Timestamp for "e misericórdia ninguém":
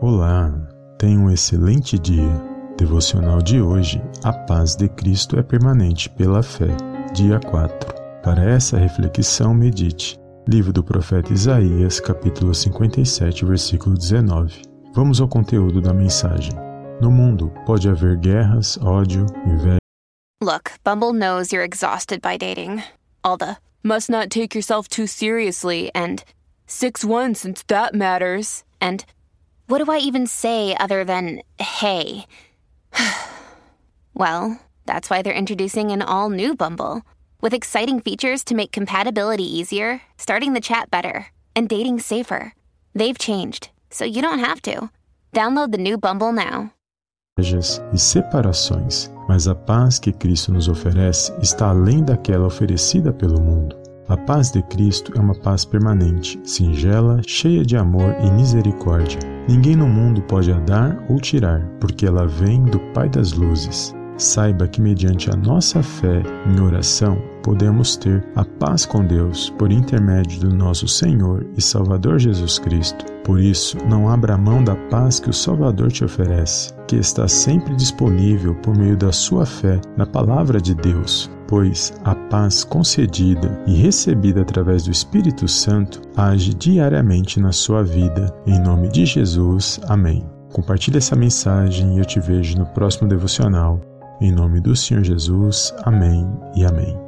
58.24-59.76